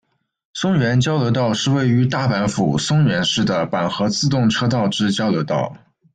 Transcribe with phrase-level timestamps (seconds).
[0.55, 5.77] 松原交流道是位于大阪府松原市的阪和自动车道之交流道。